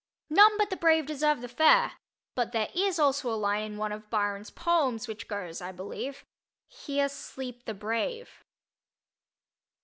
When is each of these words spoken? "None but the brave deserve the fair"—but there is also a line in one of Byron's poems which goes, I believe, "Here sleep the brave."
"None 0.31 0.57
but 0.57 0.71
the 0.71 0.77
brave 0.77 1.05
deserve 1.05 1.41
the 1.41 1.47
fair"—but 1.47 2.53
there 2.53 2.69
is 2.73 2.97
also 2.97 3.31
a 3.31 3.37
line 3.37 3.61
in 3.73 3.77
one 3.77 3.91
of 3.91 4.09
Byron's 4.09 4.49
poems 4.49 5.07
which 5.07 5.27
goes, 5.27 5.61
I 5.61 5.71
believe, 5.71 6.25
"Here 6.67 7.07
sleep 7.07 7.65
the 7.65 7.75
brave." 7.75 8.43